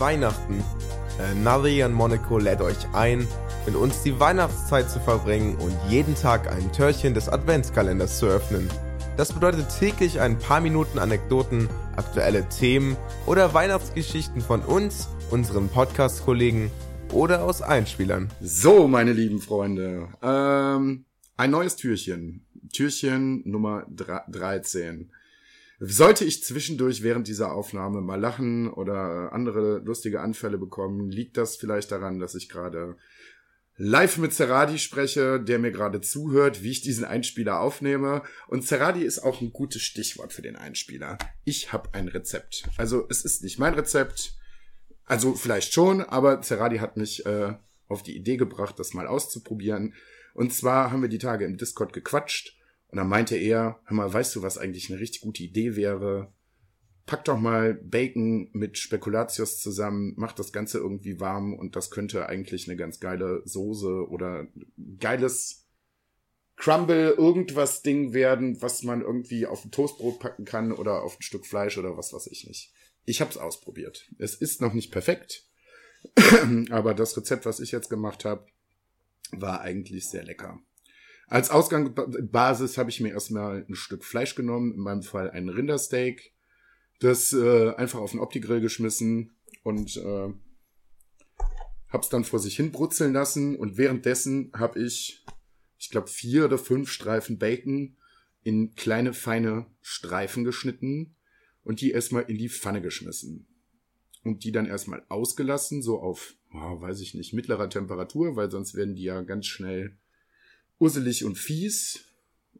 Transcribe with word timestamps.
Weihnachten. 0.00 0.64
Äh, 1.18 1.84
und 1.84 1.92
Monaco 1.92 2.38
lädt 2.38 2.60
euch 2.62 2.76
ein, 2.92 3.28
mit 3.66 3.74
uns 3.74 4.02
die 4.02 4.18
Weihnachtszeit 4.18 4.90
zu 4.90 4.98
verbringen 5.00 5.56
und 5.56 5.76
jeden 5.88 6.14
Tag 6.14 6.50
ein 6.50 6.72
Türchen 6.72 7.14
des 7.14 7.28
Adventskalenders 7.28 8.18
zu 8.18 8.26
öffnen. 8.26 8.68
Das 9.16 9.32
bedeutet 9.32 9.66
täglich 9.78 10.20
ein 10.20 10.38
paar 10.38 10.60
Minuten 10.60 10.98
Anekdoten, 10.98 11.68
aktuelle 11.94 12.48
Themen 12.48 12.96
oder 13.26 13.52
Weihnachtsgeschichten 13.52 14.40
von 14.40 14.62
uns, 14.62 15.08
unseren 15.30 15.68
Podcast-Kollegen 15.68 16.70
oder 17.12 17.44
aus 17.44 17.60
Einspielern. 17.60 18.30
So, 18.40 18.88
meine 18.88 19.12
lieben 19.12 19.40
Freunde, 19.40 20.08
ähm, 20.22 21.04
ein 21.36 21.50
neues 21.50 21.76
Türchen. 21.76 22.46
Türchen 22.72 23.42
Nummer 23.44 23.84
13. 23.90 25.10
Sollte 25.82 26.26
ich 26.26 26.44
zwischendurch 26.44 27.02
während 27.02 27.26
dieser 27.26 27.54
Aufnahme 27.54 28.02
mal 28.02 28.20
lachen 28.20 28.70
oder 28.70 29.32
andere 29.32 29.78
lustige 29.78 30.20
Anfälle 30.20 30.58
bekommen, 30.58 31.08
liegt 31.08 31.38
das 31.38 31.56
vielleicht 31.56 31.90
daran, 31.90 32.18
dass 32.18 32.34
ich 32.34 32.50
gerade 32.50 32.96
live 33.78 34.18
mit 34.18 34.34
Zeradi 34.34 34.78
spreche, 34.78 35.40
der 35.40 35.58
mir 35.58 35.70
gerade 35.70 36.02
zuhört, 36.02 36.62
wie 36.62 36.70
ich 36.70 36.82
diesen 36.82 37.06
Einspieler 37.06 37.60
aufnehme. 37.60 38.22
Und 38.46 38.66
Zeradi 38.66 39.02
ist 39.02 39.20
auch 39.20 39.40
ein 39.40 39.54
gutes 39.54 39.80
Stichwort 39.80 40.34
für 40.34 40.42
den 40.42 40.54
Einspieler. 40.54 41.16
Ich 41.44 41.72
habe 41.72 41.88
ein 41.94 42.08
Rezept. 42.08 42.64
Also 42.76 43.06
es 43.08 43.24
ist 43.24 43.42
nicht 43.42 43.58
mein 43.58 43.72
Rezept. 43.72 44.34
Also 45.06 45.34
vielleicht 45.34 45.72
schon, 45.72 46.02
aber 46.02 46.42
Zeradi 46.42 46.76
hat 46.76 46.98
mich 46.98 47.24
äh, 47.24 47.54
auf 47.88 48.02
die 48.02 48.14
Idee 48.14 48.36
gebracht, 48.36 48.78
das 48.78 48.92
mal 48.92 49.06
auszuprobieren. 49.06 49.94
Und 50.34 50.52
zwar 50.52 50.90
haben 50.90 51.00
wir 51.00 51.08
die 51.08 51.16
Tage 51.16 51.46
im 51.46 51.56
Discord 51.56 51.94
gequatscht 51.94 52.59
und 52.90 52.96
dann 52.96 53.08
meinte 53.08 53.36
er, 53.36 53.80
hör 53.84 53.96
mal, 53.96 54.12
weißt 54.12 54.34
du, 54.34 54.42
was 54.42 54.58
eigentlich 54.58 54.90
eine 54.90 55.00
richtig 55.00 55.20
gute 55.20 55.42
Idee 55.42 55.76
wäre? 55.76 56.32
Pack 57.06 57.24
doch 57.24 57.38
mal 57.38 57.74
Bacon 57.74 58.50
mit 58.52 58.78
Spekulatius 58.78 59.60
zusammen, 59.60 60.14
mach 60.16 60.32
das 60.32 60.52
Ganze 60.52 60.78
irgendwie 60.78 61.20
warm 61.20 61.54
und 61.54 61.76
das 61.76 61.90
könnte 61.90 62.28
eigentlich 62.28 62.68
eine 62.68 62.76
ganz 62.76 63.00
geile 63.00 63.42
Soße 63.44 64.08
oder 64.08 64.46
geiles 64.98 65.68
Crumble 66.56 67.12
irgendwas 67.12 67.82
Ding 67.82 68.12
werden, 68.12 68.60
was 68.60 68.82
man 68.82 69.00
irgendwie 69.00 69.46
auf 69.46 69.64
ein 69.64 69.70
Toastbrot 69.70 70.18
packen 70.18 70.44
kann 70.44 70.72
oder 70.72 71.02
auf 71.02 71.18
ein 71.18 71.22
Stück 71.22 71.46
Fleisch 71.46 71.78
oder 71.78 71.96
was 71.96 72.12
weiß 72.12 72.26
ich 72.26 72.46
nicht. 72.46 72.72
Ich 73.06 73.20
habe 73.20 73.30
es 73.30 73.38
ausprobiert. 73.38 74.08
Es 74.18 74.34
ist 74.34 74.60
noch 74.60 74.74
nicht 74.74 74.92
perfekt, 74.92 75.48
aber 76.70 76.94
das 76.94 77.16
Rezept, 77.16 77.46
was 77.46 77.60
ich 77.60 77.72
jetzt 77.72 77.88
gemacht 77.88 78.24
habe, 78.24 78.46
war 79.32 79.60
eigentlich 79.60 80.08
sehr 80.08 80.24
lecker. 80.24 80.60
Als 81.30 81.48
Ausgangsbasis 81.50 82.76
habe 82.76 82.90
ich 82.90 83.00
mir 83.00 83.12
erstmal 83.12 83.64
ein 83.68 83.76
Stück 83.76 84.04
Fleisch 84.04 84.34
genommen, 84.34 84.74
in 84.74 84.80
meinem 84.80 85.04
Fall 85.04 85.30
ein 85.30 85.48
Rindersteak, 85.48 86.34
das 86.98 87.32
äh, 87.32 87.70
einfach 87.76 88.00
auf 88.00 88.10
den 88.10 88.18
Opti-Grill 88.18 88.60
geschmissen 88.60 89.36
und 89.62 89.96
äh, 89.96 90.34
hab's 91.88 92.08
dann 92.08 92.24
vor 92.24 92.40
sich 92.40 92.56
hin 92.56 92.72
brutzeln 92.72 93.12
lassen 93.12 93.54
und 93.54 93.78
währenddessen 93.78 94.50
habe 94.54 94.82
ich, 94.82 95.24
ich 95.78 95.90
glaube, 95.90 96.08
vier 96.08 96.46
oder 96.46 96.58
fünf 96.58 96.90
Streifen 96.90 97.38
Bacon 97.38 97.96
in 98.42 98.74
kleine, 98.74 99.12
feine 99.12 99.66
Streifen 99.82 100.42
geschnitten 100.42 101.14
und 101.62 101.80
die 101.80 101.92
erstmal 101.92 102.24
in 102.24 102.38
die 102.38 102.48
Pfanne 102.48 102.82
geschmissen. 102.82 103.46
Und 104.24 104.42
die 104.42 104.50
dann 104.50 104.66
erstmal 104.66 105.04
ausgelassen, 105.08 105.80
so 105.80 106.00
auf, 106.00 106.34
oh, 106.52 106.80
weiß 106.80 107.00
ich 107.00 107.14
nicht, 107.14 107.34
mittlerer 107.34 107.70
Temperatur, 107.70 108.34
weil 108.34 108.50
sonst 108.50 108.74
werden 108.74 108.96
die 108.96 109.04
ja 109.04 109.22
ganz 109.22 109.46
schnell 109.46 109.96
usselig 110.80 111.24
und 111.24 111.38
fies 111.38 112.00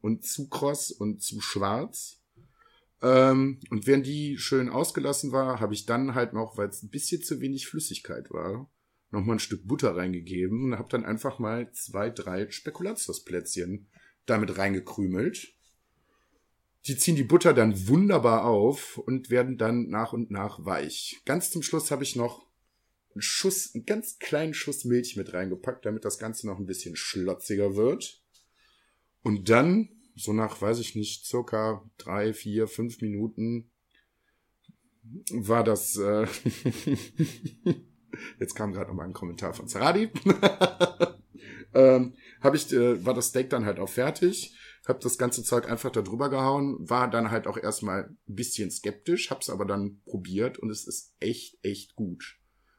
und 0.00 0.24
zu 0.24 0.48
kross 0.48 0.90
und 0.90 1.22
zu 1.22 1.40
schwarz. 1.40 2.18
Ähm, 3.02 3.60
und 3.70 3.86
während 3.86 4.06
die 4.06 4.38
schön 4.38 4.68
ausgelassen 4.68 5.30
war, 5.30 5.60
habe 5.60 5.74
ich 5.74 5.86
dann 5.86 6.14
halt 6.14 6.32
noch, 6.32 6.56
weil 6.56 6.68
es 6.68 6.82
ein 6.82 6.88
bisschen 6.88 7.22
zu 7.22 7.40
wenig 7.40 7.68
Flüssigkeit 7.68 8.30
war, 8.30 8.68
noch 9.10 9.24
mal 9.24 9.34
ein 9.34 9.38
Stück 9.38 9.68
Butter 9.68 9.94
reingegeben 9.94 10.64
und 10.64 10.78
habe 10.78 10.88
dann 10.88 11.04
einfach 11.04 11.38
mal 11.38 11.70
zwei, 11.72 12.10
drei 12.10 12.50
Spekulatiusplätzchen 12.50 13.86
damit 14.24 14.56
reingekrümelt. 14.58 15.52
Die 16.86 16.96
ziehen 16.96 17.16
die 17.16 17.24
Butter 17.24 17.52
dann 17.52 17.88
wunderbar 17.88 18.44
auf 18.44 18.96
und 18.96 19.28
werden 19.28 19.58
dann 19.58 19.88
nach 19.88 20.12
und 20.12 20.30
nach 20.30 20.64
weich. 20.64 21.20
Ganz 21.24 21.50
zum 21.50 21.62
Schluss 21.62 21.90
habe 21.90 22.04
ich 22.04 22.16
noch 22.16 22.45
einen 23.16 23.22
Schuss, 23.22 23.74
einen 23.74 23.86
ganz 23.86 24.18
kleinen 24.18 24.52
Schuss 24.52 24.84
Milch 24.84 25.16
mit 25.16 25.32
reingepackt, 25.32 25.86
damit 25.86 26.04
das 26.04 26.18
Ganze 26.18 26.46
noch 26.46 26.58
ein 26.58 26.66
bisschen 26.66 26.96
schlotziger 26.96 27.74
wird. 27.74 28.20
Und 29.22 29.48
dann, 29.48 29.88
so 30.14 30.34
nach, 30.34 30.60
weiß 30.60 30.78
ich 30.80 30.94
nicht, 30.94 31.24
circa 31.24 31.82
drei, 31.96 32.34
vier, 32.34 32.68
fünf 32.68 33.00
Minuten, 33.00 33.70
war 35.32 35.64
das, 35.64 35.96
äh 35.96 36.26
jetzt 38.38 38.54
kam 38.54 38.74
gerade 38.74 38.88
noch 38.88 38.96
mal 38.96 39.04
ein 39.04 39.14
Kommentar 39.14 39.54
von 39.54 39.66
Saradi, 39.66 40.10
ähm, 41.74 42.16
habe 42.42 42.56
ich, 42.56 42.70
äh, 42.72 43.02
war 43.02 43.14
das 43.14 43.28
Steak 43.28 43.48
dann 43.48 43.64
halt 43.64 43.78
auch 43.78 43.88
fertig, 43.88 44.54
habe 44.86 44.98
das 45.00 45.16
ganze 45.16 45.42
Zeug 45.42 45.70
einfach 45.70 45.90
da 45.90 46.02
drüber 46.02 46.28
gehauen, 46.28 46.76
war 46.80 47.08
dann 47.08 47.30
halt 47.30 47.46
auch 47.46 47.56
erstmal 47.56 48.10
ein 48.28 48.34
bisschen 48.34 48.70
skeptisch, 48.70 49.30
hab's 49.30 49.48
aber 49.48 49.64
dann 49.64 50.02
probiert 50.04 50.58
und 50.58 50.68
es 50.68 50.86
ist 50.86 51.14
echt, 51.18 51.56
echt 51.62 51.94
gut. 51.94 52.36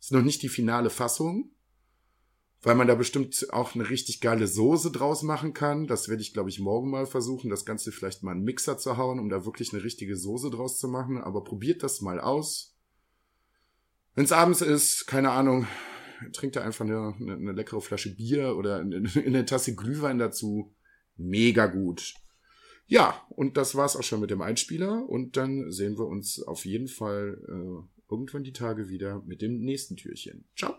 Ist 0.00 0.12
noch 0.12 0.22
nicht 0.22 0.42
die 0.42 0.48
finale 0.48 0.90
Fassung, 0.90 1.50
weil 2.62 2.74
man 2.74 2.86
da 2.86 2.94
bestimmt 2.94 3.48
auch 3.50 3.74
eine 3.74 3.88
richtig 3.88 4.20
geile 4.20 4.46
Soße 4.46 4.90
draus 4.90 5.22
machen 5.22 5.52
kann. 5.52 5.86
Das 5.86 6.08
werde 6.08 6.22
ich, 6.22 6.32
glaube 6.32 6.50
ich, 6.50 6.60
morgen 6.60 6.90
mal 6.90 7.06
versuchen, 7.06 7.50
das 7.50 7.64
Ganze 7.64 7.92
vielleicht 7.92 8.22
mal 8.22 8.32
in 8.32 8.38
einen 8.38 8.44
Mixer 8.44 8.78
zu 8.78 8.96
hauen, 8.96 9.18
um 9.18 9.28
da 9.28 9.44
wirklich 9.44 9.72
eine 9.72 9.82
richtige 9.82 10.16
Soße 10.16 10.50
draus 10.50 10.78
zu 10.78 10.88
machen. 10.88 11.18
Aber 11.18 11.44
probiert 11.44 11.82
das 11.82 12.00
mal 12.00 12.20
aus. 12.20 12.74
Wenn 14.14 14.24
es 14.24 14.32
abends 14.32 14.60
ist, 14.60 15.06
keine 15.06 15.30
Ahnung, 15.30 15.66
trinkt 16.32 16.56
da 16.56 16.62
einfach 16.62 16.84
eine, 16.84 17.14
eine, 17.20 17.34
eine 17.34 17.52
leckere 17.52 17.80
Flasche 17.80 18.14
Bier 18.14 18.56
oder 18.56 18.80
eine, 18.80 19.08
eine 19.14 19.44
Tasse 19.44 19.74
Glühwein 19.74 20.18
dazu. 20.18 20.74
Mega 21.16 21.66
gut. 21.66 22.14
Ja, 22.86 23.22
und 23.28 23.56
das 23.56 23.74
war's 23.74 23.96
auch 23.96 24.02
schon 24.02 24.20
mit 24.20 24.30
dem 24.30 24.40
Einspieler. 24.40 25.08
Und 25.08 25.36
dann 25.36 25.70
sehen 25.70 25.98
wir 25.98 26.06
uns 26.06 26.42
auf 26.42 26.64
jeden 26.64 26.88
Fall 26.88 27.38
äh, 27.48 27.97
irgendwann 28.10 28.44
die 28.44 28.52
Tage 28.52 28.88
wieder 28.88 29.22
mit 29.22 29.42
dem 29.42 29.60
nächsten 29.60 29.96
Türchen. 29.96 30.44
Ciao. 30.56 30.76